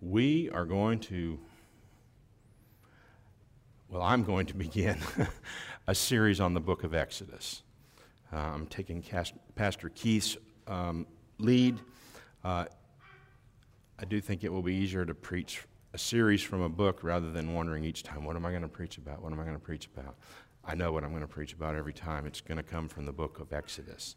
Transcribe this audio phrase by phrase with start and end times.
[0.00, 1.38] we are going to,
[3.88, 4.98] well, I'm going to begin
[5.86, 7.62] a series on the book of Exodus.
[8.32, 9.04] Uh, I'm taking
[9.54, 11.06] Pastor Keith's um,
[11.38, 11.78] lead.
[12.42, 12.64] Uh,
[13.98, 17.30] I do think it will be easier to preach a series from a book rather
[17.30, 19.20] than wondering each time, what am I going to preach about?
[19.22, 20.16] What am I going to preach about?
[20.64, 22.26] I know what I'm going to preach about every time.
[22.26, 24.16] It's going to come from the book of Exodus.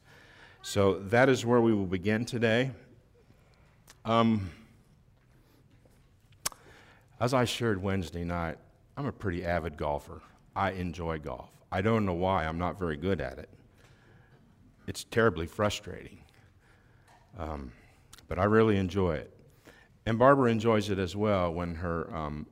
[0.61, 2.71] So that is where we will begin today.
[4.05, 4.49] Um,
[7.19, 8.57] as I shared Wednesday night,
[8.97, 10.21] I'm a pretty avid golfer.
[10.55, 11.49] I enjoy golf.
[11.71, 13.49] I don't know why, I'm not very good at it.
[14.87, 16.19] It's terribly frustrating.
[17.37, 17.71] Um,
[18.27, 19.35] but I really enjoy it.
[20.05, 22.45] And Barbara enjoys it as well when her um,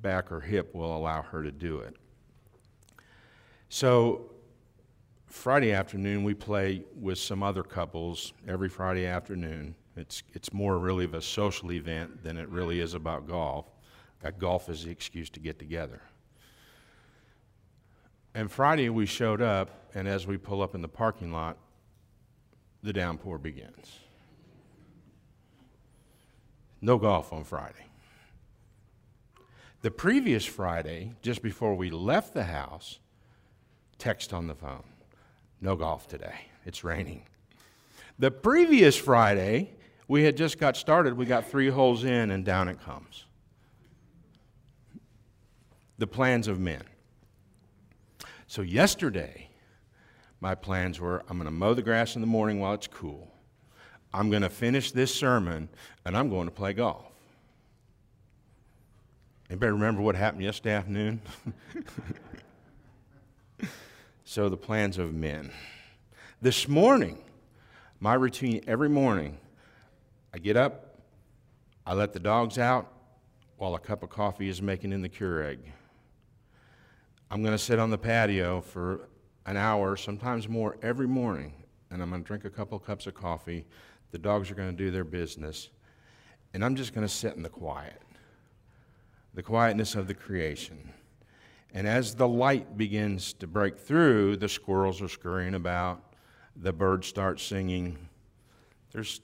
[0.00, 1.96] back or hip will allow her to do it.
[3.68, 4.30] So,
[5.26, 9.74] Friday afternoon, we play with some other couples every Friday afternoon.
[9.96, 13.66] It's, it's more really of a social event than it really is about golf.
[14.32, 16.00] Golf is the excuse to get together.
[18.34, 21.56] And Friday, we showed up, and as we pull up in the parking lot,
[22.82, 23.98] the downpour begins.
[26.80, 27.86] No golf on Friday.
[29.82, 32.98] The previous Friday, just before we left the house,
[33.98, 34.84] text on the phone.
[35.60, 36.46] No golf today.
[36.66, 37.22] It's raining.
[38.18, 39.70] The previous Friday,
[40.08, 41.16] we had just got started.
[41.16, 43.24] We got three holes in, and down it comes.
[45.98, 46.82] The plans of men.
[48.46, 49.48] So, yesterday,
[50.40, 53.30] my plans were I'm going to mow the grass in the morning while it's cool.
[54.12, 55.68] I'm going to finish this sermon
[56.04, 57.04] and I'm going to play golf.
[59.50, 61.20] Anybody remember what happened yesterday afternoon?
[64.24, 65.50] so, the plans of men.
[66.42, 67.18] This morning,
[68.00, 69.38] my routine every morning,
[70.34, 70.98] I get up,
[71.86, 72.92] I let the dogs out
[73.56, 75.58] while a cup of coffee is making in the Keurig.
[77.34, 79.08] I'm going to sit on the patio for
[79.44, 81.52] an hour, sometimes more, every morning,
[81.90, 83.66] and I'm going to drink a couple cups of coffee
[84.12, 85.70] the dogs are going to do their business.
[86.52, 88.00] And I'm just going to sit in the quiet,
[89.34, 90.92] the quietness of the creation.
[91.72, 96.14] And as the light begins to break through, the squirrels are scurrying about,
[96.54, 97.98] the birds start singing.
[98.92, 99.20] There's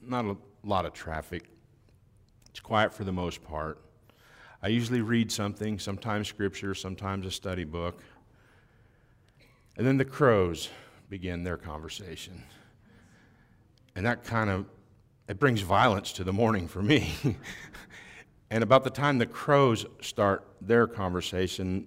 [0.00, 1.50] not a lot of traffic,
[2.48, 3.82] it's quiet for the most part.
[4.62, 8.02] I usually read something, sometimes scripture, sometimes a study book.
[9.76, 10.68] And then the crows
[11.08, 12.42] begin their conversation.
[13.96, 14.66] And that kind of
[15.30, 17.14] it brings violence to the morning for me.
[18.50, 21.86] and about the time the crows start their conversation,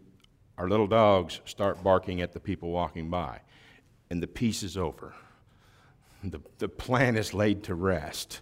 [0.58, 3.42] our little dogs start barking at the people walking by.
[4.10, 5.14] And the peace is over.
[6.24, 8.40] The, the plan is laid to rest.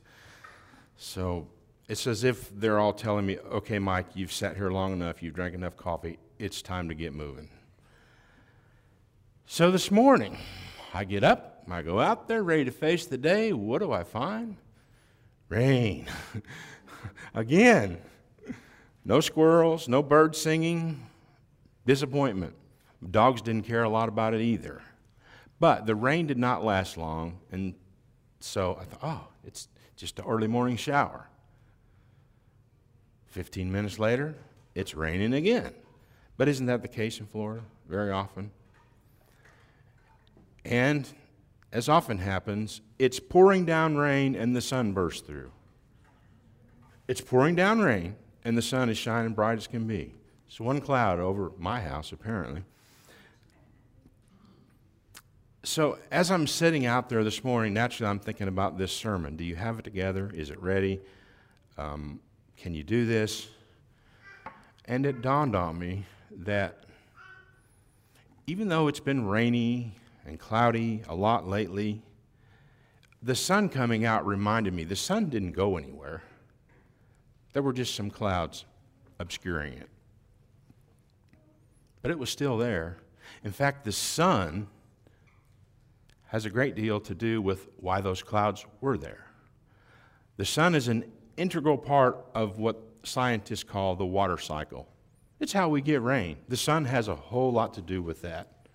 [0.98, 1.48] So
[1.92, 5.34] it's as if they're all telling me, okay, Mike, you've sat here long enough, you've
[5.34, 7.50] drank enough coffee, it's time to get moving.
[9.46, 10.38] So this morning,
[10.94, 13.52] I get up, I go out there ready to face the day.
[13.52, 14.56] What do I find?
[15.50, 16.08] Rain.
[17.34, 17.98] Again.
[19.04, 21.06] No squirrels, no birds singing.
[21.86, 22.54] Disappointment.
[23.10, 24.82] Dogs didn't care a lot about it either.
[25.60, 27.74] But the rain did not last long, and
[28.40, 31.28] so I thought, oh, it's just an early morning shower.
[33.32, 34.36] 15 minutes later,
[34.76, 35.74] it's raining again.
[36.38, 38.52] But isn't that the case in Florida very often?
[40.66, 41.08] And
[41.72, 45.52] as often happens, it's pouring down rain and the sun bursts through.
[47.08, 50.14] It's pouring down rain and the sun is shining bright as can be.
[50.48, 52.64] It's one cloud over my house, apparently.
[55.64, 59.38] So, as I'm sitting out there this morning, naturally I'm thinking about this sermon.
[59.38, 60.32] Do you have it together?
[60.34, 61.00] Is it ready?
[61.78, 62.20] Um,
[62.62, 63.48] can you do this?
[64.86, 66.06] And it dawned on me
[66.44, 66.86] that
[68.48, 69.94] even though it's been rainy
[70.26, 72.02] and cloudy a lot lately.
[73.24, 76.24] The sun coming out reminded me the sun didn't go anywhere.
[77.54, 78.66] There were just some clouds
[79.20, 79.90] obscuring it.
[82.02, 82.98] But it was still there.
[83.44, 84.68] In fact, the sun
[86.28, 89.26] has a great deal to do with why those clouds were there.
[90.38, 94.88] The sun is an integral part of what scientists call the water cycle.
[95.40, 96.38] It's how we get rain.
[96.48, 98.68] The sun has a whole lot to do with that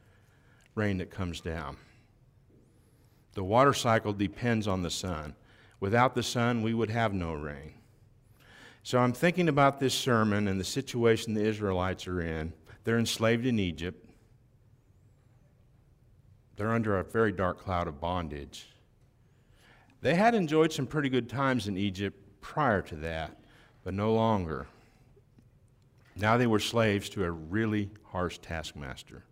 [0.74, 1.76] rain that comes down.
[3.34, 5.34] The water cycle depends on the sun.
[5.78, 7.74] Without the sun, we would have no rain.
[8.82, 12.52] So I'm thinking about this sermon and the situation the Israelites are in.
[12.84, 14.08] They're enslaved in Egypt.
[16.56, 18.68] They're under a very dark cloud of bondage.
[20.00, 23.36] They had enjoyed some pretty good times in Egypt prior to that,
[23.82, 24.68] but no longer.
[26.14, 29.24] Now they were slaves to a really harsh taskmaster.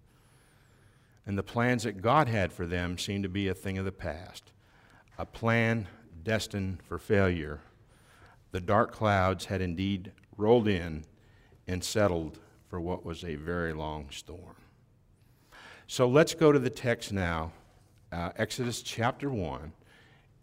[1.24, 3.92] And the plans that God had for them seemed to be a thing of the
[3.92, 4.52] past,
[5.16, 5.86] a plan
[6.24, 7.60] destined for failure.
[8.50, 11.04] The dark clouds had indeed rolled in
[11.68, 14.56] and settled for what was a very long storm.
[15.86, 17.52] So let's go to the text now,
[18.10, 19.72] uh, Exodus chapter 1,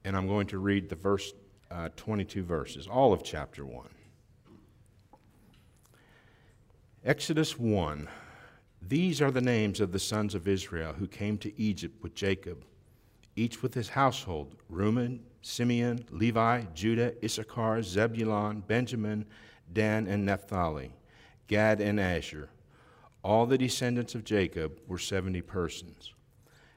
[0.05, 1.33] and I'm going to read the verse
[1.71, 3.87] uh, 22 verses, all of chapter 1.
[7.03, 8.07] Exodus 1.
[8.87, 12.65] These are the names of the sons of Israel who came to Egypt with Jacob,
[13.35, 19.25] each with his household Reuben, Simeon, Levi, Judah, Issachar, Zebulun, Benjamin,
[19.73, 20.91] Dan, and Naphtali,
[21.47, 22.49] Gad, and Asher.
[23.23, 26.13] All the descendants of Jacob were 70 persons.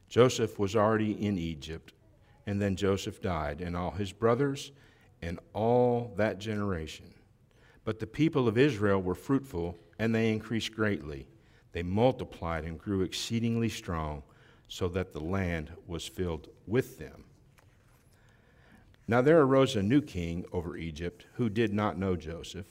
[0.09, 1.93] Joseph was already in Egypt,
[2.47, 4.73] and then Joseph died, and all his brothers,
[5.23, 7.15] and all that generation.
[7.85, 11.27] But the people of Israel were fruitful, and they increased greatly.
[11.73, 14.23] They multiplied and grew exceedingly strong,
[14.69, 17.25] so that the land was filled with them.
[19.07, 22.67] Now there arose a new king over Egypt who did not know Joseph,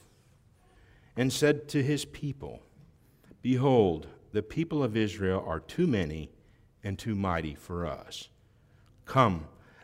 [1.16, 2.64] and said to his people,
[3.42, 6.32] Behold, the people of Israel are too many
[6.84, 8.30] and too mighty for us.
[9.06, 9.46] Come,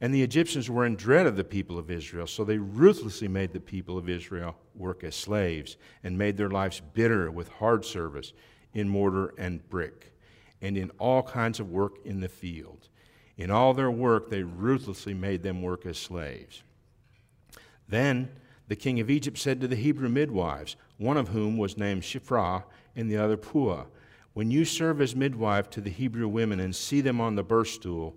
[0.00, 3.52] And the Egyptians were in dread of the people of Israel, so they ruthlessly made
[3.52, 8.32] the people of Israel work as slaves and made their lives bitter with hard service
[8.72, 10.14] in mortar and brick,
[10.62, 12.88] and in all kinds of work in the field.
[13.36, 16.62] In all their work, they ruthlessly made them work as slaves.
[17.88, 18.30] Then
[18.68, 22.64] the king of Egypt said to the Hebrew midwives, one of whom was named Shiphrah
[22.94, 23.86] and the other Puah,
[24.32, 27.68] When you serve as midwife to the Hebrew women and see them on the birth
[27.68, 28.16] stool,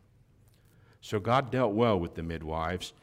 [1.01, 2.93] So God dealt well with the midwives,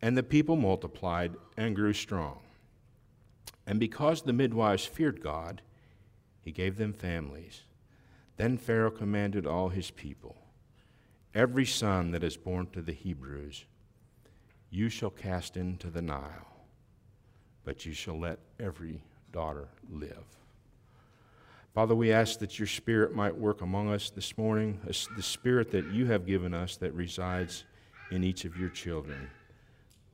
[0.00, 2.38] and the people multiplied and grew strong.
[3.66, 5.62] And because the midwives feared God,
[6.40, 7.62] he gave them families.
[8.36, 10.36] Then Pharaoh commanded all his people
[11.34, 13.66] Every son that is born to the Hebrews,
[14.70, 16.56] you shall cast into the Nile
[17.66, 19.02] but you shall let every
[19.32, 20.24] daughter live.
[21.76, 25.84] Father, we ask that your Spirit might work among us this morning, the Spirit that
[25.92, 27.64] you have given us that resides
[28.10, 29.28] in each of your children.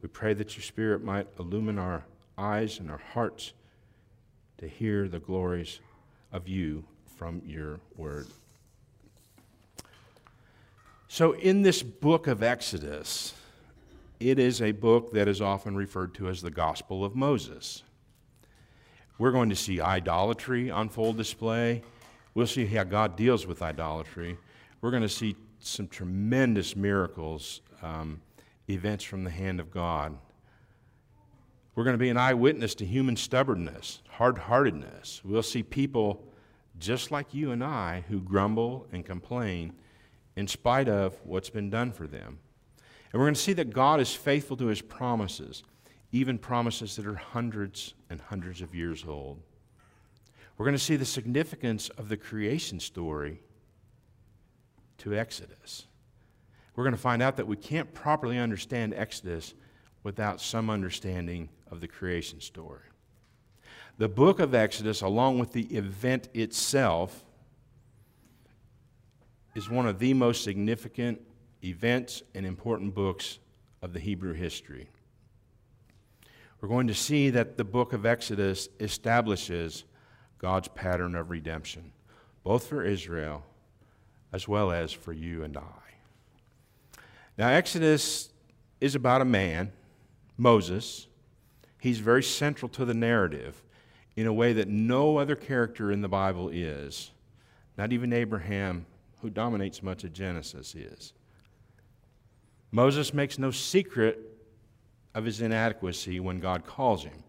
[0.02, 2.02] We pray that your Spirit might illumine our
[2.36, 3.52] eyes and our hearts
[4.58, 5.78] to hear the glories
[6.32, 6.82] of you
[7.16, 8.26] from your word.
[11.06, 13.34] So, in this book of Exodus,
[14.18, 17.84] it is a book that is often referred to as the Gospel of Moses.
[19.18, 21.82] We're going to see idolatry on full display.
[22.34, 24.38] We'll see how God deals with idolatry.
[24.80, 28.20] We're going to see some tremendous miracles, um,
[28.68, 30.16] events from the hand of God.
[31.74, 35.22] We're going to be an eyewitness to human stubbornness, hard heartedness.
[35.24, 36.24] We'll see people
[36.78, 39.72] just like you and I who grumble and complain
[40.36, 42.38] in spite of what's been done for them.
[43.12, 45.62] And we're going to see that God is faithful to his promises,
[46.12, 49.40] even promises that are hundreds and hundreds of years old.
[50.56, 53.40] We're going to see the significance of the creation story
[54.98, 55.86] to Exodus.
[56.76, 59.54] We're going to find out that we can't properly understand Exodus
[60.02, 62.82] without some understanding of the creation story.
[63.98, 67.24] The book of Exodus, along with the event itself,
[69.54, 71.20] is one of the most significant
[71.62, 73.38] events and important books
[73.82, 74.88] of the Hebrew history.
[76.62, 79.82] We're going to see that the book of Exodus establishes
[80.38, 81.90] God's pattern of redemption,
[82.44, 83.42] both for Israel
[84.32, 87.00] as well as for you and I.
[87.36, 88.30] Now, Exodus
[88.80, 89.72] is about a man,
[90.36, 91.08] Moses.
[91.80, 93.60] He's very central to the narrative
[94.14, 97.10] in a way that no other character in the Bible is.
[97.76, 98.86] Not even Abraham,
[99.20, 101.12] who dominates much of Genesis, is.
[102.70, 104.31] Moses makes no secret
[105.14, 107.24] of his inadequacy when God calls him,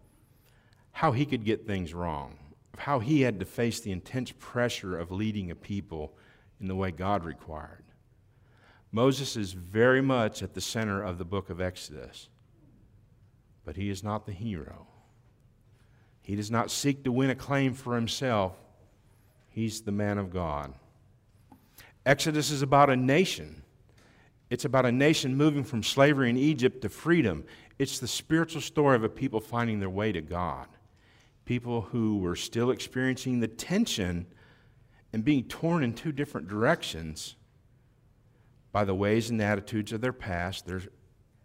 [0.91, 2.37] how he could get things wrong,
[2.77, 6.15] how he had to face the intense pressure of leading a people
[6.59, 7.83] in the way God required.
[8.91, 12.29] Moses is very much at the center of the book of Exodus,
[13.65, 14.87] but he is not the hero.
[16.21, 18.53] He does not seek to win acclaim for himself,
[19.49, 20.73] he's the man of God.
[22.05, 23.63] Exodus is about a nation.
[24.49, 27.45] It's about a nation moving from slavery in Egypt to freedom.
[27.79, 30.67] It's the spiritual story of a people finding their way to God.
[31.45, 34.27] People who were still experiencing the tension
[35.11, 37.35] and being torn in two different directions
[38.71, 40.81] by the ways and attitudes of their past, their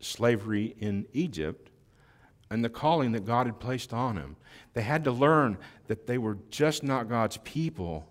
[0.00, 1.70] slavery in Egypt,
[2.50, 4.36] and the calling that God had placed on them.
[4.72, 8.08] They had to learn that they were just not God's people,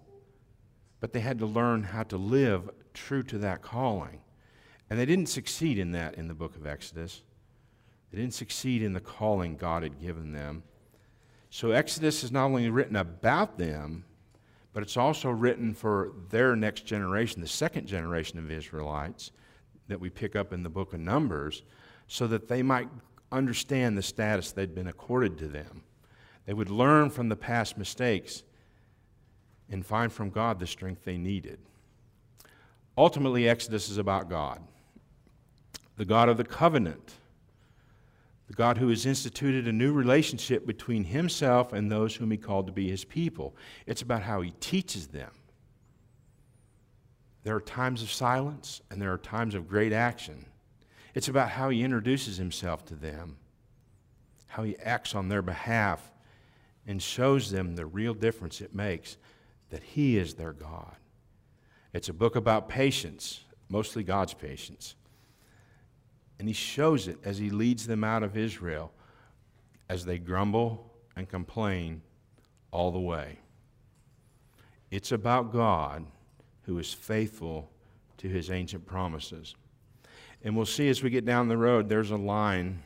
[1.00, 4.22] but they had to learn how to live true to that calling.
[4.90, 7.24] And they didn't succeed in that in the book of Exodus.
[8.12, 10.64] They didn't succeed in the calling God had given them.
[11.50, 14.06] So Exodus is not only written about them,
[14.74, 19.32] but it's also written for their next generation, the second generation of Israelites
[19.88, 21.64] that we pick up in the book of Numbers,
[22.08, 22.90] so that they might
[23.32, 25.84] understand the status they'd been accorded to them.
[26.46, 28.44] They would learn from the past mistakes
[29.70, 31.60] and find from God the strength they needed.
[32.98, 34.62] Ultimately, Exodus is about God,
[35.98, 37.14] the God of the covenant
[38.48, 42.66] the God who has instituted a new relationship between himself and those whom he called
[42.68, 43.56] to be his people.
[43.86, 45.32] It's about how he teaches them.
[47.44, 50.46] There are times of silence and there are times of great action.
[51.14, 53.38] It's about how he introduces himself to them,
[54.48, 56.12] how he acts on their behalf,
[56.86, 59.18] and shows them the real difference it makes
[59.70, 60.96] that he is their God.
[61.94, 64.96] It's a book about patience, mostly God's patience.
[66.40, 68.92] And he shows it as he leads them out of Israel
[69.90, 72.02] as they grumble and complain
[72.72, 73.40] all the way.
[74.92, 76.06] It's about God
[76.64, 77.70] who is faithful
[78.18, 79.56] to his ancient promises.
[80.44, 82.82] And we'll see as we get down the road, there's a line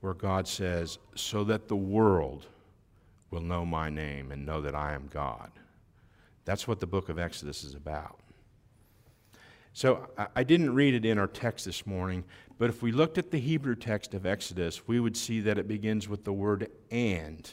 [0.00, 2.46] where God says, So that the world
[3.30, 5.50] will know my name and know that I am God.
[6.44, 8.20] That's what the book of Exodus is about.
[9.72, 12.24] So I didn't read it in our text this morning,
[12.58, 15.68] but if we looked at the Hebrew text of Exodus, we would see that it
[15.68, 17.48] begins with the word and.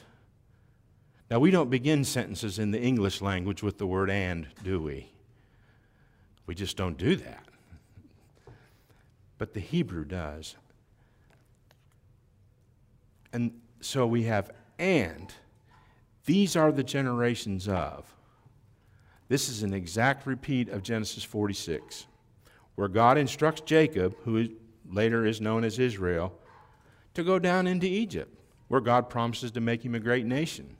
[1.30, 5.12] Now, we don't begin sentences in the English language with the word and, do we?
[6.46, 7.46] We just don't do that.
[9.38, 10.56] But the Hebrew does.
[13.32, 15.32] And so we have and.
[16.24, 18.15] These are the generations of.
[19.28, 22.06] This is an exact repeat of Genesis 46
[22.76, 24.50] where God instructs Jacob, who
[24.88, 26.32] later is known as Israel,
[27.14, 30.76] to go down into Egypt, where God promises to make him a great nation.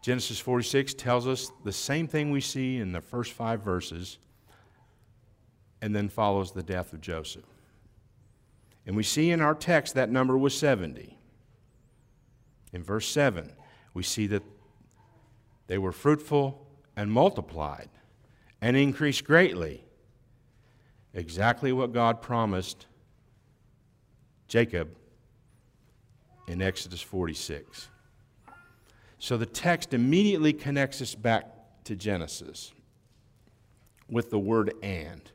[0.00, 4.18] Genesis 46 tells us the same thing we see in the first five verses,
[5.80, 7.44] and then follows the death of Joseph.
[8.86, 11.18] And we see in our text that number was 70.
[12.72, 13.52] In verse 7,
[13.92, 14.42] we see that
[15.66, 16.61] they were fruitful
[16.96, 17.88] and multiplied
[18.60, 19.84] and increased greatly
[21.14, 22.86] exactly what God promised
[24.48, 24.96] Jacob
[26.46, 27.88] in Exodus 46.
[29.18, 31.46] So the text immediately connects us back
[31.84, 32.72] to Genesis
[34.08, 35.30] with the word and.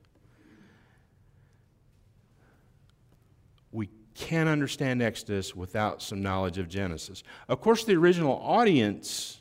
[3.71, 7.23] We can't understand Exodus without some knowledge of Genesis.
[7.47, 9.39] Of course, the original audience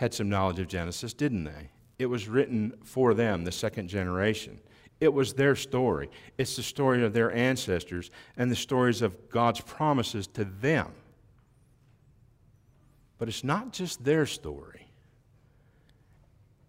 [0.00, 1.68] had some knowledge of Genesis, didn't they?
[1.98, 4.58] It was written for them, the second generation.
[4.98, 6.08] It was their story.
[6.38, 10.88] It's the story of their ancestors and the stories of God's promises to them.
[13.18, 14.90] But it's not just their story,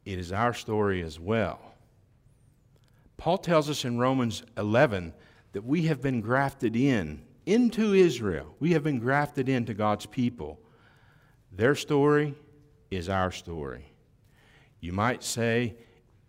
[0.04, 1.62] it is our story as well.
[3.16, 5.14] Paul tells us in Romans 11
[5.54, 8.54] that we have been grafted in into Israel.
[8.60, 10.60] We have been grafted into God's people.
[11.54, 12.36] Their story
[12.92, 13.94] is our story.
[14.82, 15.76] You might say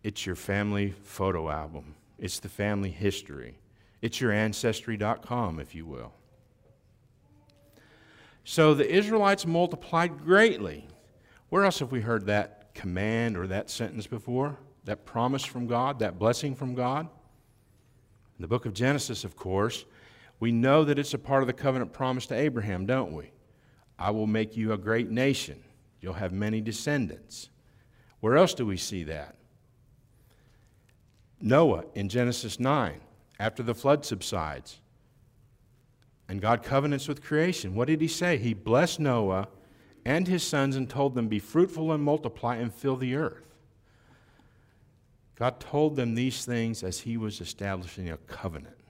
[0.02, 3.58] it's your family photo album, it's the family history.
[4.00, 6.12] It's your ancestry.com, if you will.
[8.42, 10.88] So the Israelites multiplied greatly.
[11.50, 14.58] Where else have we heard that command or that sentence before?
[14.84, 17.08] That promise from God, that blessing from God?
[18.38, 19.84] In the book of Genesis, of course,
[20.40, 23.30] we know that it's a part of the covenant promise to Abraham, don't we?
[23.96, 25.62] I will make you a great nation.
[26.02, 27.48] You'll have many descendants.
[28.20, 29.36] Where else do we see that?
[31.40, 33.00] Noah in Genesis 9,
[33.40, 34.80] after the flood subsides.
[36.28, 37.74] And God covenants with creation.
[37.74, 38.36] What did he say?
[38.36, 39.48] He blessed Noah
[40.04, 43.56] and his sons and told them, Be fruitful and multiply and fill the earth.
[45.36, 48.81] God told them these things as he was establishing a covenant.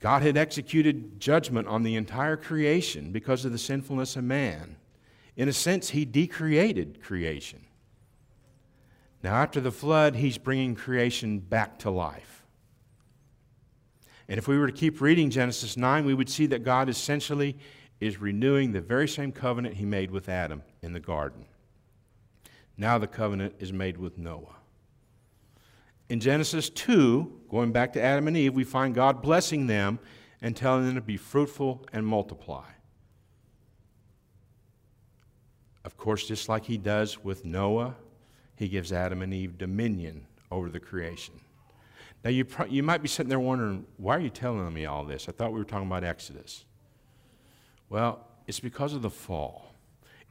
[0.00, 4.76] God had executed judgment on the entire creation because of the sinfulness of man.
[5.36, 7.60] In a sense, he decreated creation.
[9.22, 12.46] Now, after the flood, he's bringing creation back to life.
[14.26, 17.58] And if we were to keep reading Genesis 9, we would see that God essentially
[18.00, 21.44] is renewing the very same covenant he made with Adam in the garden.
[22.78, 24.59] Now the covenant is made with Noah.
[26.10, 30.00] In Genesis 2, going back to Adam and Eve, we find God blessing them
[30.42, 32.66] and telling them to be fruitful and multiply.
[35.84, 37.94] Of course, just like he does with Noah,
[38.56, 41.34] he gives Adam and Eve dominion over the creation.
[42.24, 45.04] Now, you, pro- you might be sitting there wondering, why are you telling me all
[45.04, 45.28] this?
[45.28, 46.64] I thought we were talking about Exodus.
[47.88, 49.76] Well, it's because of the fall.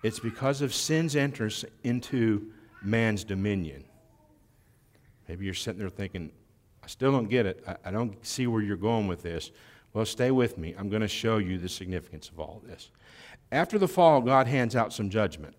[0.03, 2.51] It's because of sin's entrance into
[2.83, 3.85] man's dominion.
[5.29, 6.31] Maybe you're sitting there thinking,
[6.83, 7.63] I still don't get it.
[7.67, 9.51] I, I don't see where you're going with this.
[9.93, 10.73] Well, stay with me.
[10.75, 12.89] I'm going to show you the significance of all this.
[13.51, 15.55] After the fall, God hands out some judgment.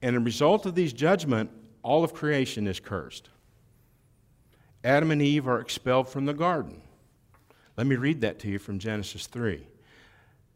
[0.00, 1.50] And a result of these judgment,
[1.82, 3.28] all of creation is cursed.
[4.82, 6.80] Adam and Eve are expelled from the garden.
[7.76, 9.66] Let me read that to you from Genesis 3.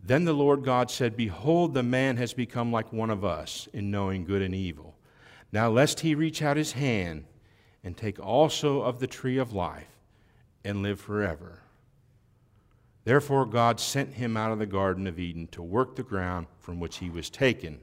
[0.03, 3.91] Then the Lord God said, Behold, the man has become like one of us in
[3.91, 4.97] knowing good and evil.
[5.53, 7.25] Now, lest he reach out his hand
[7.83, 9.87] and take also of the tree of life
[10.65, 11.63] and live forever.
[13.05, 16.79] Therefore, God sent him out of the Garden of Eden to work the ground from
[16.79, 17.81] which he was taken.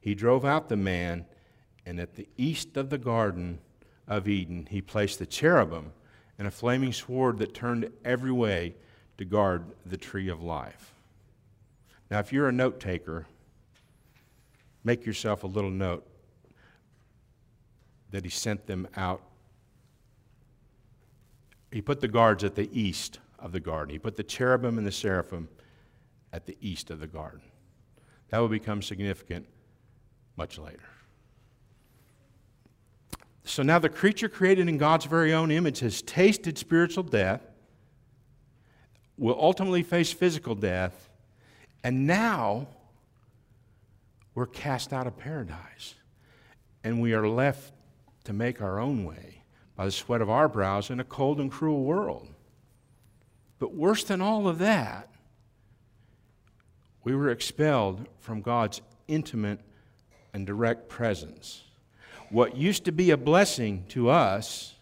[0.00, 1.24] He drove out the man,
[1.86, 3.60] and at the east of the Garden
[4.06, 5.92] of Eden, he placed the cherubim
[6.38, 8.74] and a flaming sword that turned every way
[9.16, 10.94] to guard the tree of life.
[12.10, 13.26] Now, if you're a note taker,
[14.84, 16.06] make yourself a little note
[18.10, 19.22] that he sent them out.
[21.70, 23.92] He put the guards at the east of the garden.
[23.92, 25.48] He put the cherubim and the seraphim
[26.32, 27.42] at the east of the garden.
[28.30, 29.46] That will become significant
[30.36, 30.88] much later.
[33.44, 37.40] So now the creature created in God's very own image has tasted spiritual death,
[39.16, 41.08] will ultimately face physical death,
[41.82, 42.68] and now
[44.34, 45.94] we're cast out of paradise.
[46.84, 47.72] And we are left
[48.24, 49.37] to make our own way
[49.78, 52.26] by the sweat of our brows in a cold and cruel world.
[53.60, 55.08] But worse than all of that,
[57.04, 59.60] we were expelled from God's intimate
[60.34, 61.62] and direct presence.
[62.28, 64.74] What used to be a blessing to us,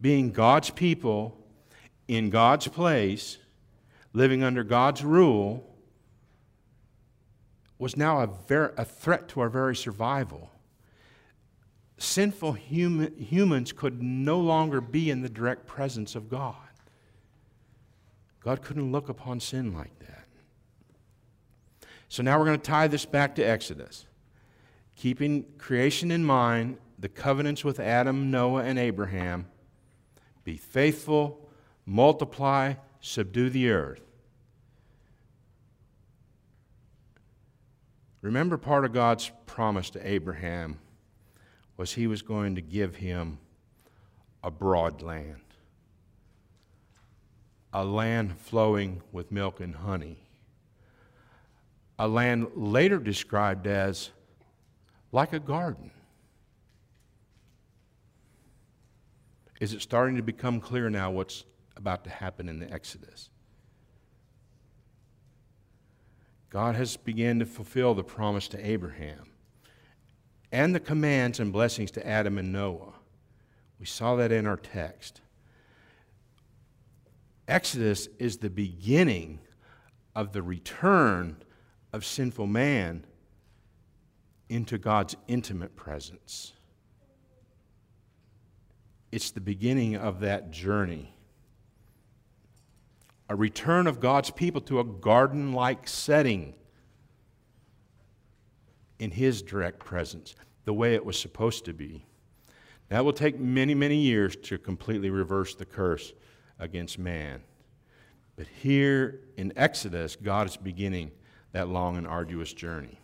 [0.00, 1.36] being God's people
[2.06, 3.38] in God's place,
[4.12, 5.68] living under God's rule,
[7.80, 10.51] was now a, ver- a threat to our very survival.
[12.02, 16.56] Sinful human, humans could no longer be in the direct presence of God.
[18.40, 20.26] God couldn't look upon sin like that.
[22.08, 24.06] So now we're going to tie this back to Exodus.
[24.96, 29.46] Keeping creation in mind, the covenants with Adam, Noah, and Abraham
[30.42, 31.48] be faithful,
[31.86, 34.02] multiply, subdue the earth.
[38.22, 40.80] Remember, part of God's promise to Abraham
[41.76, 43.38] was he was going to give him
[44.42, 45.42] a broad land,
[47.72, 50.18] a land flowing with milk and honey,
[51.98, 54.10] a land later described as
[55.12, 55.90] like a garden.
[59.60, 61.44] Is it starting to become clear now what's
[61.76, 63.30] about to happen in the Exodus?
[66.50, 69.31] God has begun to fulfill the promise to Abraham
[70.52, 72.92] and the commands and blessings to Adam and Noah.
[73.80, 75.22] We saw that in our text.
[77.48, 79.40] Exodus is the beginning
[80.14, 81.36] of the return
[81.92, 83.04] of sinful man
[84.48, 86.52] into God's intimate presence.
[89.10, 91.14] It's the beginning of that journey
[93.32, 96.52] a return of God's people to a garden like setting
[99.02, 102.06] in His direct presence, the way it was supposed to be.
[102.88, 106.12] That will take many, many years to completely reverse the curse
[106.60, 107.42] against man.
[108.36, 111.10] But here in Exodus, God is beginning
[111.50, 113.00] that long and arduous journey.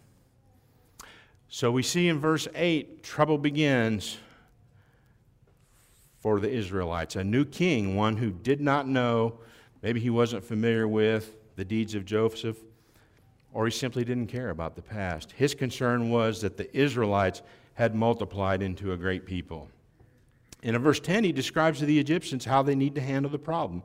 [1.48, 4.18] So we see in verse 8, trouble begins
[6.20, 7.16] for the Israelites.
[7.16, 9.40] A new king, one who did not know,
[9.82, 12.56] maybe he wasn't familiar with the deeds of Joseph,
[13.52, 15.32] or he simply didn't care about the past.
[15.32, 17.42] His concern was that the Israelites
[17.74, 19.68] had multiplied into a great people.
[20.62, 23.82] In verse 10, he describes to the Egyptians how they need to handle the problem.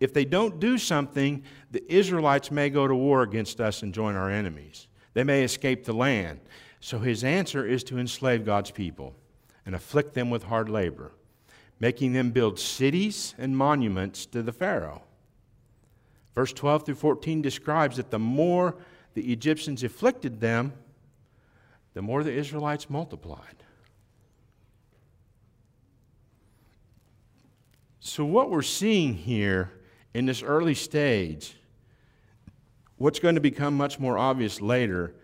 [0.00, 4.14] If they don't do something, the Israelites may go to war against us and join
[4.14, 4.86] our enemies.
[5.14, 6.40] They may escape the land.
[6.80, 9.14] So his answer is to enslave God's people
[9.64, 11.12] and afflict them with hard labor,
[11.78, 15.02] making them build cities and monuments to the Pharaoh.
[16.34, 18.76] Verse 12 through 14 describes that the more
[19.14, 20.72] the Egyptians afflicted them,
[21.94, 23.62] the more the Israelites multiplied.
[28.00, 29.70] So, what we're seeing here
[30.12, 31.54] in this early stage,
[32.96, 35.14] what's going to become much more obvious later,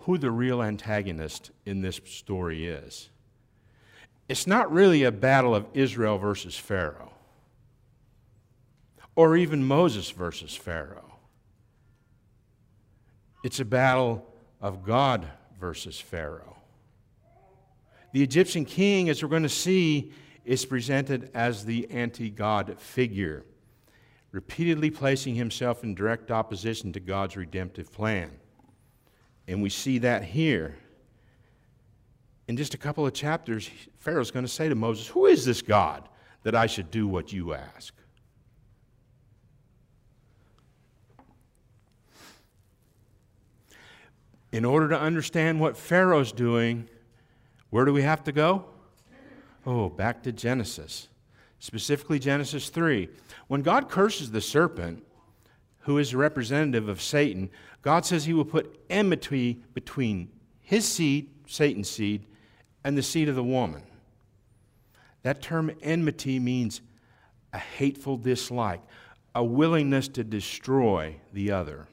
[0.00, 3.10] who the real antagonist in this story is.
[4.28, 7.12] It's not really a battle of Israel versus Pharaoh,
[9.16, 11.09] or even Moses versus Pharaoh.
[13.42, 14.26] It's a battle
[14.60, 15.26] of God
[15.58, 16.56] versus Pharaoh.
[18.12, 20.12] The Egyptian king, as we're going to see,
[20.44, 23.44] is presented as the anti God figure,
[24.32, 28.30] repeatedly placing himself in direct opposition to God's redemptive plan.
[29.46, 30.76] And we see that here.
[32.48, 35.62] In just a couple of chapters, Pharaoh's going to say to Moses, Who is this
[35.62, 36.08] God
[36.42, 37.94] that I should do what you ask?
[44.52, 46.88] In order to understand what Pharaoh's doing,
[47.70, 48.64] where do we have to go?
[49.64, 51.08] Oh, back to Genesis,
[51.58, 53.08] specifically Genesis 3.
[53.46, 55.04] When God curses the serpent,
[55.80, 57.50] who is a representative of Satan,
[57.82, 62.26] God says he will put enmity between his seed, Satan's seed,
[62.84, 63.82] and the seed of the woman.
[65.22, 66.80] That term enmity means
[67.52, 68.80] a hateful dislike,
[69.34, 71.86] a willingness to destroy the other.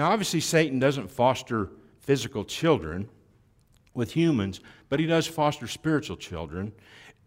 [0.00, 3.06] Now, obviously, Satan doesn't foster physical children
[3.92, 6.72] with humans, but he does foster spiritual children.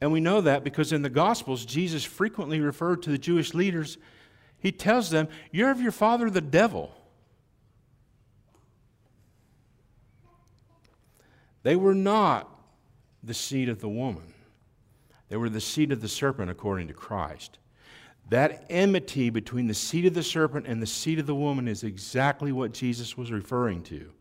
[0.01, 3.99] And we know that because in the Gospels, Jesus frequently referred to the Jewish leaders
[4.57, 6.91] he tells them, You're of your father, the devil.
[11.61, 12.49] They were not
[13.21, 14.33] the seed of the woman,
[15.29, 17.59] they were the seed of the serpent, according to Christ.
[18.29, 21.83] That enmity between the seed of the serpent and the seed of the woman is
[21.83, 24.11] exactly what Jesus was referring to.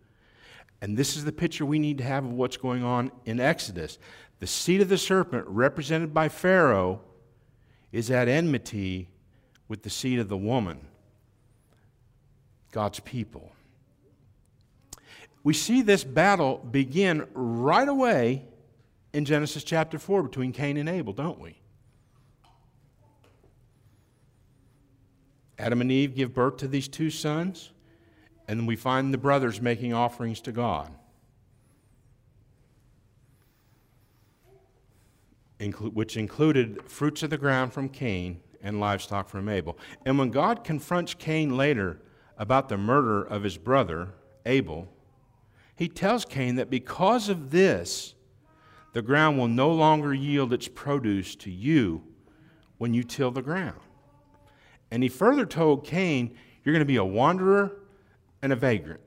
[0.80, 3.98] And this is the picture we need to have of what's going on in Exodus.
[4.40, 7.00] The seed of the serpent, represented by Pharaoh,
[7.92, 9.08] is at enmity
[9.68, 10.80] with the seed of the woman,
[12.72, 13.52] God's people.
[15.44, 18.44] We see this battle begin right away
[19.12, 21.61] in Genesis chapter 4 between Cain and Abel, don't we?
[25.62, 27.70] Adam and Eve give birth to these two sons,
[28.48, 30.92] and we find the brothers making offerings to God.
[35.92, 39.78] which included fruits of the ground from Cain and livestock from Abel.
[40.04, 42.02] And when God confronts Cain later
[42.36, 44.08] about the murder of his brother,
[44.44, 44.88] Abel,
[45.76, 48.16] he tells Cain that because of this,
[48.92, 52.02] the ground will no longer yield its produce to you
[52.78, 53.78] when you till the ground.
[54.92, 57.72] And he further told Cain, You're going to be a wanderer
[58.42, 59.00] and a vagrant.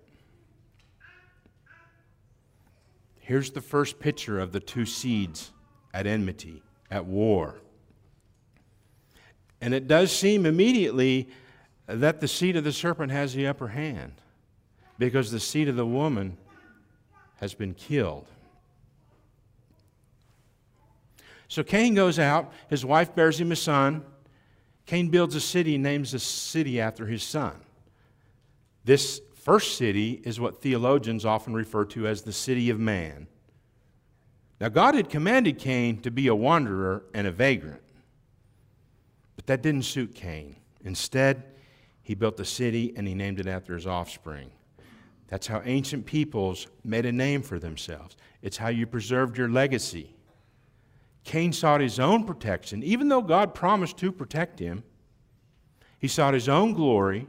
[3.20, 5.52] Here's the first picture of the two seeds
[5.94, 7.60] at enmity, at war.
[9.62, 11.30] And it does seem immediately
[11.86, 14.14] that the seed of the serpent has the upper hand
[14.98, 16.36] because the seed of the woman
[17.36, 18.26] has been killed.
[21.48, 24.04] So Cain goes out, his wife bears him a son.
[24.86, 27.56] Cain builds a city, names the city after his son.
[28.84, 33.28] This first city is what theologians often refer to as the city of man.
[34.60, 37.82] Now, God had commanded Cain to be a wanderer and a vagrant.
[39.36, 40.56] But that didn't suit Cain.
[40.84, 41.44] Instead,
[42.04, 44.52] he built a city and he named it after his offspring.
[45.28, 48.16] That's how ancient peoples made a name for themselves.
[48.42, 50.15] It's how you preserved your legacy.
[51.26, 54.84] Cain sought his own protection, even though God promised to protect him.
[56.00, 57.28] He sought his own glory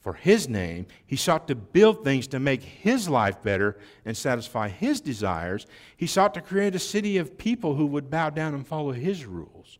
[0.00, 0.86] for his name.
[1.06, 5.66] He sought to build things to make his life better and satisfy his desires.
[5.96, 9.24] He sought to create a city of people who would bow down and follow his
[9.24, 9.78] rules.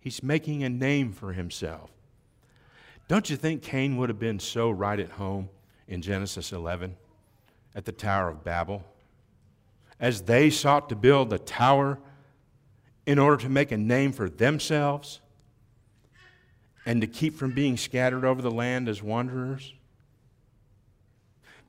[0.00, 1.90] He's making a name for himself.
[3.06, 5.48] Don't you think Cain would have been so right at home
[5.86, 6.96] in Genesis 11
[7.76, 8.82] at the Tower of Babel?
[10.00, 11.98] As they sought to build a tower
[13.04, 15.20] in order to make a name for themselves
[16.86, 19.74] and to keep from being scattered over the land as wanderers?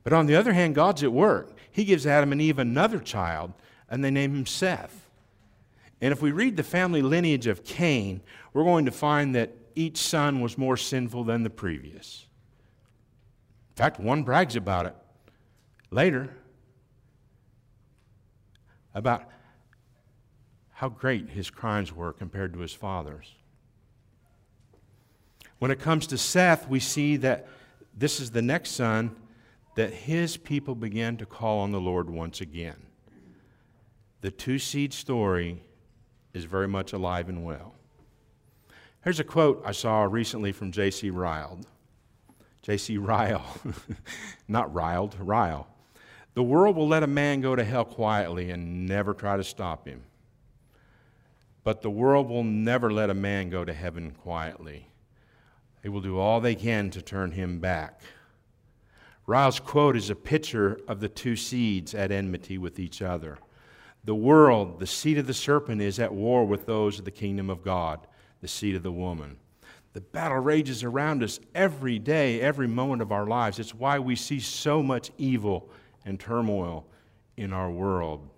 [0.02, 1.56] But on the other hand, God's at work.
[1.70, 3.52] He gives Adam and Eve another child,
[3.88, 5.08] and they name him Seth.
[6.00, 9.98] And if we read the family lineage of Cain, we're going to find that each
[9.98, 12.26] son was more sinful than the previous.
[13.70, 14.96] In fact, one brags about it
[15.90, 16.30] later
[18.94, 19.24] about
[20.70, 23.34] how great his crimes were compared to his father's.
[25.58, 27.46] When it comes to Seth, we see that
[27.96, 29.14] this is the next son
[29.76, 32.76] that his people began to call on the Lord once again.
[34.22, 35.62] The two seed story
[36.34, 37.74] is very much alive and well.
[39.04, 41.10] Here's a quote I saw recently from J.C.
[41.10, 41.60] Ryle.
[42.62, 42.98] J.C.
[42.98, 43.44] Ryle,
[44.48, 45.66] not riled, Ryle.
[46.34, 49.86] The world will let a man go to hell quietly and never try to stop
[49.86, 50.02] him.
[51.64, 54.88] But the world will never let a man go to heaven quietly.
[55.82, 58.00] They will do all they can to turn him back.
[59.26, 63.38] Ryle's quote is a picture of the two seeds at enmity with each other.
[64.04, 67.48] The world, the seed of the serpent, is at war with those of the kingdom
[67.50, 68.06] of God,
[68.40, 69.36] the seed of the woman.
[69.92, 73.58] The battle rages around us every day, every moment of our lives.
[73.58, 75.70] It's why we see so much evil
[76.04, 76.86] and turmoil
[77.36, 78.28] in our world.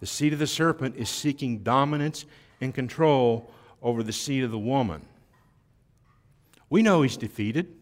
[0.00, 2.24] The seed of the serpent is seeking dominance
[2.60, 3.50] and control
[3.82, 5.06] over the seed of the woman.
[6.70, 7.74] We know he's defeated.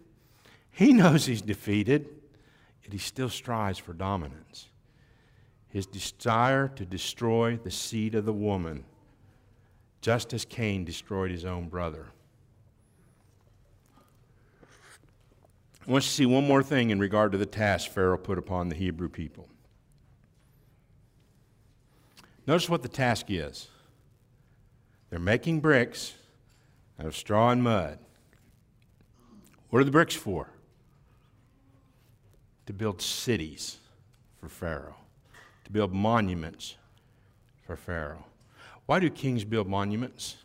[0.71, 2.09] He knows he's defeated,
[2.83, 4.69] yet he still strives for dominance
[5.77, 8.83] his desire to destroy the seed of the woman,
[10.01, 12.07] just as Cain destroyed his own brother.
[15.87, 18.39] I want you to see one more thing in regard to the task Pharaoh put
[18.39, 19.49] upon the Hebrew people.
[22.47, 23.69] Notice what the task is.
[25.11, 26.15] They're making bricks
[26.99, 27.99] out of straw and mud.
[29.71, 30.49] What are the bricks for?
[32.67, 33.79] To build cities
[34.41, 34.97] for Pharaoh
[35.67, 36.77] to build monuments
[37.67, 38.25] for Pharaoh.
[38.87, 40.37] Why do kings build monuments?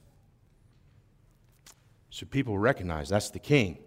[2.09, 3.77] So people recognize that's the king.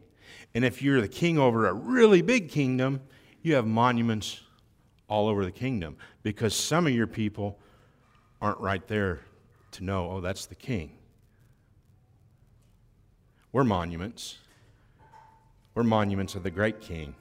[0.54, 3.00] And if you're the king over a really big kingdom,
[3.42, 4.40] you have monuments
[5.08, 7.58] all over the kingdom because some of your people
[8.40, 9.20] aren't right there
[9.72, 10.92] to know, oh, that's the king.
[13.52, 14.38] We're monuments.
[15.74, 17.14] We're monuments of the great king.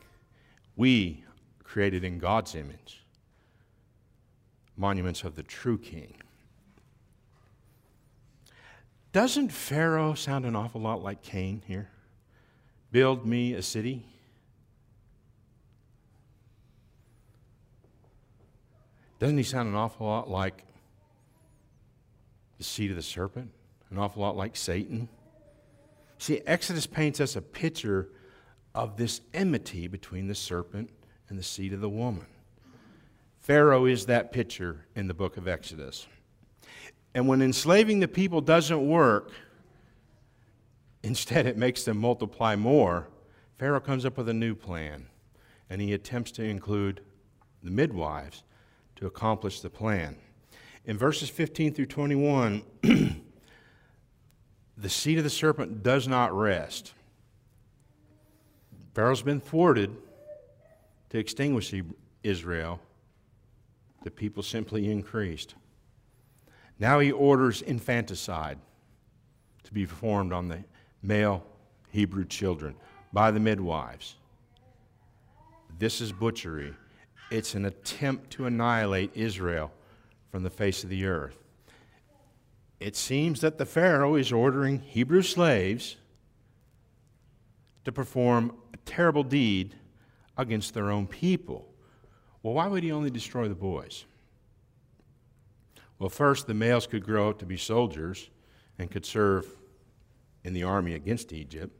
[0.76, 1.24] We
[1.64, 3.04] created in God's image
[4.76, 6.16] monuments of the true king.
[9.12, 11.90] Doesn't Pharaoh sound an awful lot like Cain here?
[12.94, 14.06] Build me a city.
[19.18, 20.64] Doesn't he sound an awful lot like
[22.60, 23.50] the seed of the serpent?
[23.90, 25.10] An awful lot like Satan?
[26.20, 28.10] See, Exodus paints us a picture
[28.76, 30.92] of this enmity between the serpent
[31.30, 32.28] and the seed of the woman.
[33.40, 36.06] Pharaoh is that picture in the book of Exodus.
[37.16, 39.32] And when enslaving the people doesn't work,
[41.04, 43.08] instead it makes them multiply more,
[43.58, 45.08] Pharaoh comes up with a new plan.
[45.70, 47.02] And he attempts to include
[47.62, 48.44] the midwives
[48.96, 50.18] to accomplish the plan.
[50.86, 52.64] In verses 15 through 21,
[54.78, 56.94] the seed of the serpent does not rest.
[58.94, 59.96] Pharaoh's been thwarted
[61.10, 61.74] to extinguish
[62.22, 62.80] Israel
[64.04, 65.56] the people simply increased.
[66.78, 68.60] Now he orders infanticide
[69.64, 70.64] to be performed on the
[71.04, 71.46] male
[71.92, 72.76] Hebrew children
[73.12, 74.16] by the midwives.
[75.78, 76.74] This is butchery.
[77.30, 79.72] It's an attempt to annihilate Israel
[80.32, 81.38] from the face of the earth.
[82.80, 85.98] It seems that the Pharaoh is ordering Hebrew slaves
[87.86, 89.76] to perform a terrible deed
[90.38, 91.68] against their own people.
[92.42, 94.06] Well, why would he only destroy the boys?
[96.00, 98.30] Well, first, the males could grow up to be soldiers
[98.80, 99.48] and could serve
[100.44, 101.76] in the army against Egypt.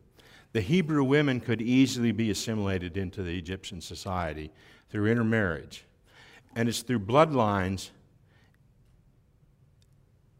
[0.54, 4.52] The Hebrew women could easily be assimilated into the Egyptian society
[4.90, 5.86] through intermarriage.
[6.56, 7.90] And it's through bloodlines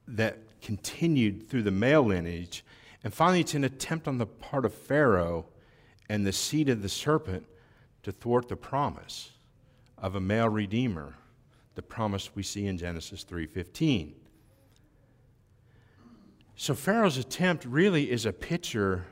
[0.08, 2.64] that continued through the male lineage.
[3.04, 5.48] And finally, it's an attempt on the part of Pharaoh
[6.10, 7.46] and the seed of the serpent
[8.04, 9.32] to thwart the promise
[9.98, 11.16] of a male redeemer,
[11.76, 14.14] the promise we see in Genesis 3:15.
[16.56, 19.06] So Pharaoh's attempt really is a picture.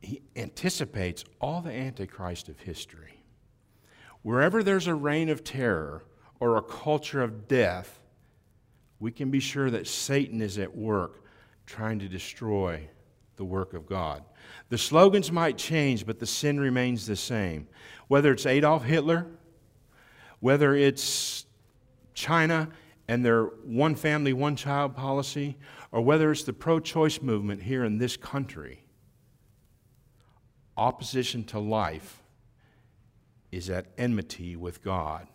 [0.00, 3.22] He anticipates all the Antichrist of history.
[4.22, 6.04] Wherever there's a reign of terror
[6.40, 8.00] or a culture of death,
[8.98, 11.24] we can be sure that Satan is at work
[11.64, 12.88] trying to destroy
[13.36, 14.22] the work of God.
[14.68, 17.68] The slogans might change, but the sin remains the same.
[18.08, 19.26] Whether it's Adolf Hitler,
[20.40, 21.46] whether it's
[22.12, 22.68] China
[23.10, 25.58] and their one family, one child policy,
[25.90, 28.84] or whether it's the pro choice movement here in this country,
[30.76, 32.22] opposition to life
[33.50, 35.26] is at enmity with God.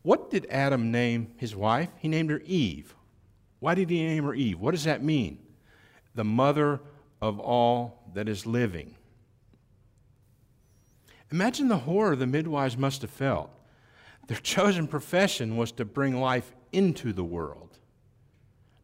[0.00, 1.90] What did Adam name his wife?
[1.98, 2.94] He named her Eve.
[3.60, 4.58] Why did he name her Eve?
[4.58, 5.40] What does that mean?
[6.14, 6.80] The mother
[7.20, 8.94] of all that is living.
[11.30, 13.50] Imagine the horror the midwives must have felt.
[14.28, 17.78] Their chosen profession was to bring life into the world,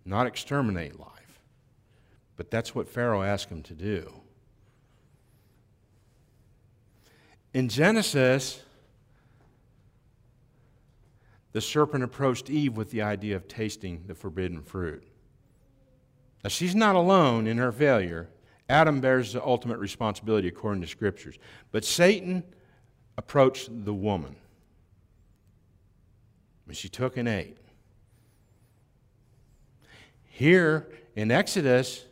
[0.05, 1.42] not exterminate life.
[2.37, 4.12] But that's what Pharaoh asked them to do.
[7.55, 8.62] In Genesis,
[11.53, 15.03] the serpent approached Eve with the idea of tasting the forbidden fruit.
[16.44, 18.29] Now, she's not alone in her failure.
[18.68, 21.38] Adam bears the ultimate responsibility according to scriptures.
[21.72, 22.44] But Satan
[23.16, 24.37] approached the woman.
[26.68, 27.57] And she took and ate.
[30.26, 32.04] Here in Exodus,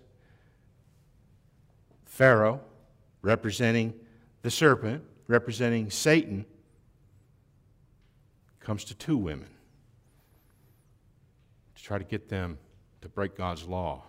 [2.07, 2.61] Pharaoh,
[3.21, 3.93] representing
[4.41, 6.47] the serpent, representing Satan,
[8.59, 9.51] comes to two women
[11.75, 12.59] to try to get them
[13.03, 14.05] to break God's law,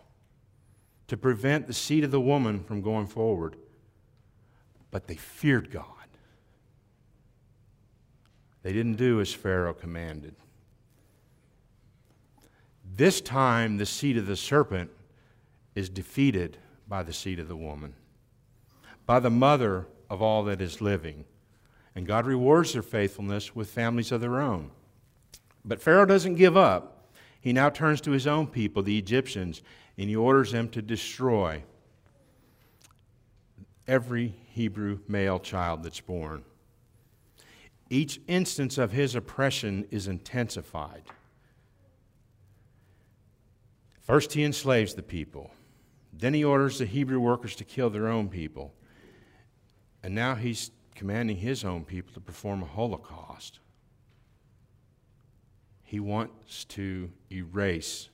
[1.07, 3.57] to prevent the seed of the woman from going forward.
[4.89, 5.96] But they feared God.
[8.63, 10.35] They didn't do as Pharaoh commanded.
[12.95, 14.89] This time, the seed of the serpent
[15.75, 17.93] is defeated by the seed of the woman,
[19.05, 21.25] by the mother of all that is living.
[21.95, 24.71] And God rewards their faithfulness with families of their own.
[25.65, 27.11] But Pharaoh doesn't give up.
[27.39, 29.61] He now turns to his own people, the Egyptians,
[29.97, 31.63] and he orders them to destroy
[33.87, 36.43] every Hebrew male child that's born.
[37.89, 41.03] Each instance of his oppression is intensified.
[44.01, 45.51] First, he enslaves the people.
[46.13, 48.73] Then he orders the Hebrew workers to kill their own people.
[50.03, 53.59] And now he's commanding his own people to perform a holocaust.
[55.83, 58.09] He wants to erase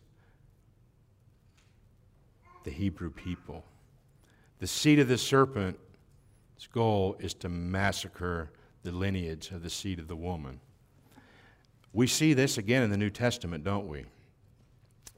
[2.63, 3.63] the Hebrew people.
[4.59, 5.77] The seed of the serpent's
[6.71, 8.51] goal is to massacre
[8.83, 10.59] the lineage of the seed of the woman.
[11.93, 14.05] We see this again in the New Testament, don't we?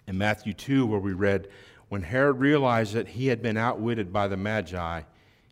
[0.08, 1.48] In Matthew 2, where we read,
[1.90, 5.02] When Herod realized that he had been outwitted by the Magi,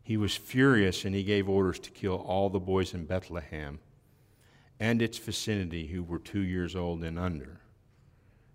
[0.03, 3.79] he was furious and he gave orders to kill all the boys in Bethlehem
[4.79, 7.61] and its vicinity who were two years old and under.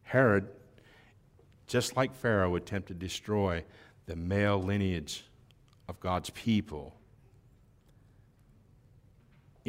[0.03, 0.49] Herod,
[1.66, 3.64] just like Pharaoh, attempted to destroy
[4.07, 5.25] the male lineage
[5.88, 6.97] of God's people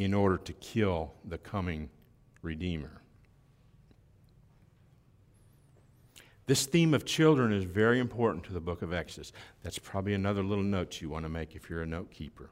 [0.04, 1.90] in order to kill the coming
[2.42, 3.02] Redeemer.
[6.46, 9.32] This theme of children is very important to the book of Exodus.
[9.62, 12.50] That's probably another little note you want to make if you're a note keeper.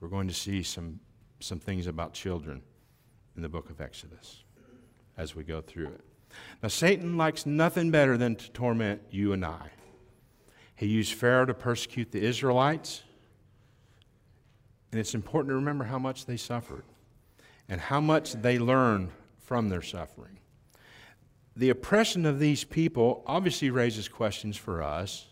[0.00, 1.00] We're going to see some,
[1.40, 2.60] some things about children
[3.36, 4.42] in the book of Exodus
[5.16, 6.00] as we go through it.
[6.62, 9.70] Now, Satan likes nothing better than to torment you and I.
[10.74, 13.02] He used Pharaoh to persecute the Israelites,
[14.92, 16.84] and it's important to remember how much they suffered
[17.68, 20.38] and how much they learned from their suffering
[21.56, 25.26] the oppression of these people obviously raises questions for us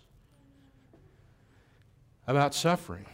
[2.26, 3.06] about suffering.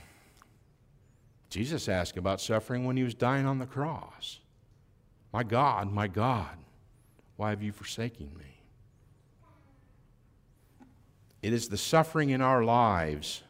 [1.48, 4.40] Jesus asked about suffering when he was dying on the cross.
[5.32, 6.56] My God, my God,
[7.36, 8.44] why have you forsaken me?
[11.42, 13.42] It is the suffering in our lives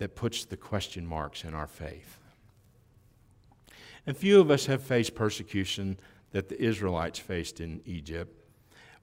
[0.00, 2.16] that puts the question marks in our faith.
[4.06, 5.98] And few of us have faced persecution
[6.32, 8.34] that the Israelites faced in Egypt.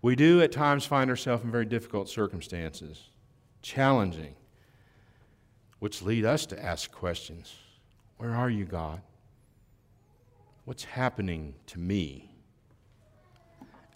[0.02, 3.12] We do at times find ourselves in very difficult circumstances,
[3.62, 4.34] challenging,
[5.78, 7.54] which lead us to ask questions
[8.18, 9.02] Where are you, God?
[10.66, 12.32] What's happening to me?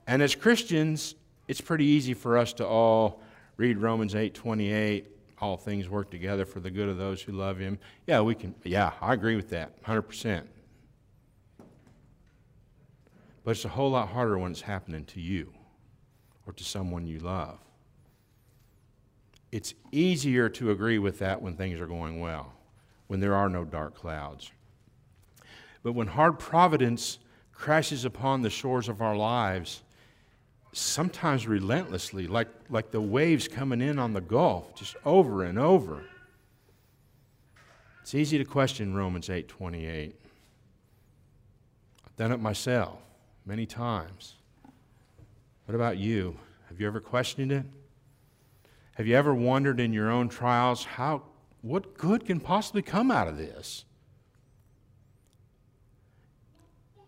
[0.06, 1.16] And as Christians,
[1.48, 3.24] it's pretty easy for us to all
[3.58, 5.11] read Romans 8 28,
[5.42, 7.80] all things work together for the good of those who love him.
[8.06, 10.44] Yeah, we can, yeah, I agree with that, 100%.
[13.44, 15.52] But it's a whole lot harder when it's happening to you
[16.46, 17.58] or to someone you love.
[19.52, 22.54] It's easier to agree with that when things are going well,
[23.08, 24.52] when there are no dark clouds.
[25.84, 27.18] But when hard providence
[27.52, 29.82] crashes upon the shores of our lives,
[30.74, 36.04] sometimes relentlessly, like, like the waves coming in on the Gulf, just over and over.
[38.02, 40.16] It's easy to question Romans 8:28.
[42.06, 43.00] I've done it myself
[43.46, 44.36] many times.
[45.66, 46.38] What about you?
[46.70, 47.66] Have you ever questioned it?
[48.96, 51.24] Have you ever wondered in your own trials how
[51.62, 53.86] what good can possibly come out of this?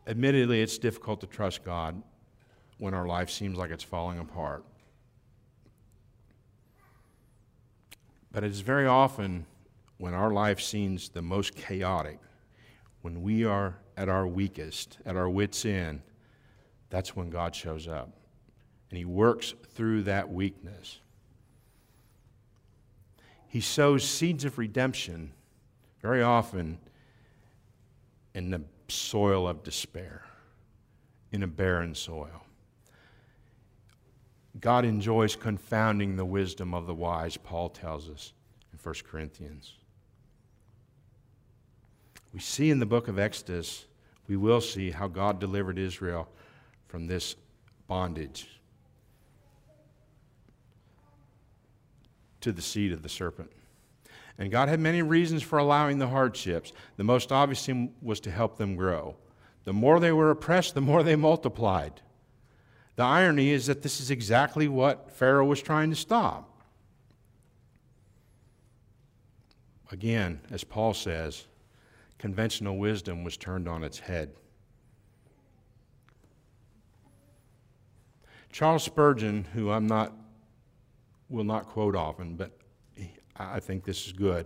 [0.06, 2.02] Admittedly, it's difficult to trust God
[2.78, 4.64] when our life seems like it's falling apart.
[8.32, 9.46] But it's very often
[9.98, 12.20] when our life seems the most chaotic,
[13.02, 16.02] when we are at our weakest, at our wits' end,
[16.90, 18.12] that's when God shows up.
[18.90, 21.00] And He works through that weakness.
[23.48, 25.32] He sows seeds of redemption
[26.02, 26.80] very often
[28.34, 30.26] in the soil of despair,
[31.32, 32.43] in a barren soil.
[34.60, 38.34] God enjoys confounding the wisdom of the wise, Paul tells us
[38.72, 39.74] in 1 Corinthians.
[42.34, 43.86] We see in the book of Exodus,
[44.28, 46.28] we will see how God delivered Israel
[46.88, 47.36] from this
[47.88, 48.48] bondage
[52.42, 53.52] to the seed of the serpent.
[54.38, 56.74] And God had many reasons for allowing the hardships.
[56.98, 57.70] The most obvious
[58.02, 59.16] was to help them grow.
[59.64, 62.02] The more they were oppressed, the more they multiplied.
[62.96, 66.50] The irony is that this is exactly what Pharaoh was trying to stop.
[69.92, 71.46] Again, as Paul says,
[72.18, 74.32] conventional wisdom was turned on its head.
[78.52, 80.14] Charles Spurgeon, who I'm not
[81.30, 82.52] will not quote often, but
[83.36, 84.46] I think this is good.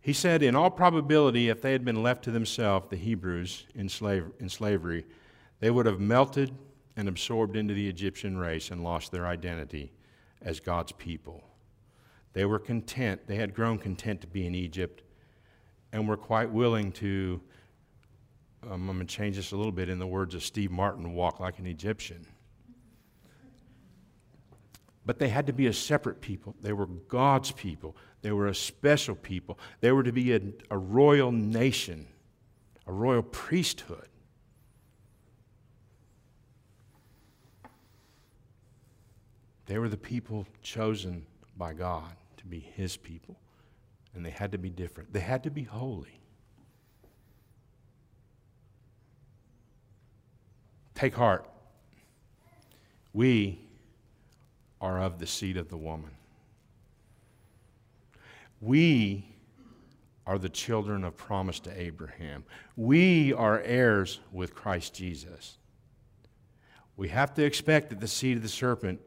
[0.00, 3.88] He said, in all probability, if they had been left to themselves, the Hebrews in,
[3.88, 5.04] slave, in slavery,
[5.60, 6.52] they would have melted
[6.96, 9.92] and absorbed into the Egyptian race and lost their identity
[10.42, 11.44] as God's people.
[12.32, 15.02] They were content, they had grown content to be in Egypt
[15.92, 17.40] and were quite willing to,
[18.62, 21.14] um, I'm going to change this a little bit in the words of Steve Martin,
[21.14, 22.26] walk like an Egyptian.
[25.06, 26.56] But they had to be a separate people.
[26.60, 27.96] They were God's people.
[28.22, 29.58] They were a special people.
[29.80, 30.40] They were to be a,
[30.70, 32.08] a royal nation,
[32.86, 34.08] a royal priesthood.
[39.66, 43.36] They were the people chosen by God to be His people,
[44.14, 45.12] and they had to be different.
[45.12, 46.20] They had to be holy.
[50.94, 51.48] Take heart.
[53.12, 53.60] We
[54.80, 56.10] are of the seed of the woman.
[58.60, 59.26] We
[60.26, 62.44] are the children of promise to Abraham.
[62.76, 65.58] We are heirs with Christ Jesus.
[66.96, 69.00] We have to expect that the seed of the serpent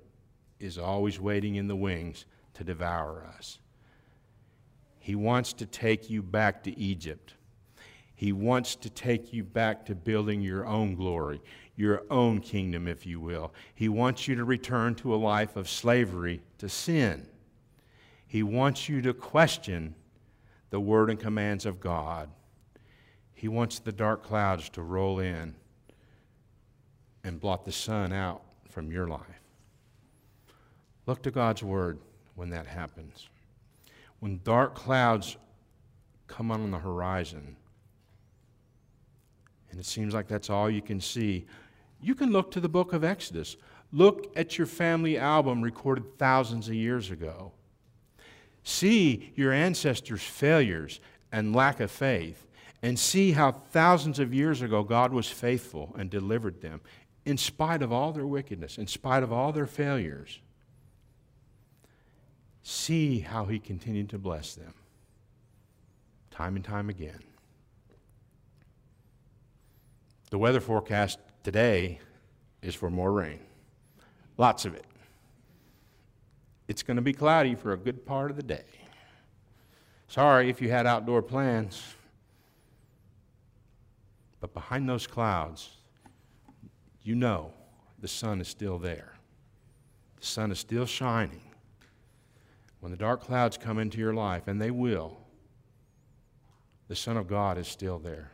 [0.59, 3.59] is always waiting in the wings to devour us.
[4.99, 7.33] He wants to take you back to Egypt.
[8.13, 11.41] He wants to take you back to building your own glory,
[11.75, 13.53] your own kingdom, if you will.
[13.73, 17.25] He wants you to return to a life of slavery to sin.
[18.27, 19.95] He wants you to question
[20.69, 22.29] the word and commands of God.
[23.33, 25.55] He wants the dark clouds to roll in
[27.23, 29.38] and blot the sun out from your life.
[31.09, 31.97] Look to God's word
[32.35, 33.29] when that happens.
[34.19, 35.37] When dark clouds
[36.27, 37.55] come on the horizon,
[39.71, 41.47] and it seems like that's all you can see,
[41.99, 43.57] you can look to the book of Exodus.
[43.91, 47.53] Look at your family album recorded thousands of years ago.
[48.63, 50.99] See your ancestors' failures
[51.31, 52.45] and lack of faith,
[52.83, 56.81] and see how thousands of years ago God was faithful and delivered them
[57.25, 60.39] in spite of all their wickedness, in spite of all their failures
[62.69, 64.73] see how he continued to bless them
[66.29, 67.19] time and time again.
[70.29, 71.99] The weather forecast today
[72.61, 73.39] is for more rain,
[74.37, 74.85] lots of it.
[76.67, 78.65] It's going to be cloudy for a good part of the day.
[80.07, 81.95] Sorry if you had outdoor plans,
[84.39, 85.71] but behind those clouds,
[87.01, 87.51] you know
[87.99, 89.15] the sun is still there.
[90.19, 91.41] The sun is still shining.
[92.79, 95.17] When the dark clouds come into your life, and they will,
[96.87, 98.31] the Son of God is still there.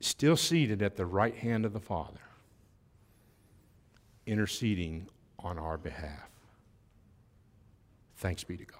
[0.00, 2.18] still seated at the right hand of the Father,
[4.26, 5.06] interceding
[5.38, 6.28] on our behalf.
[8.16, 8.77] Thanks be to God.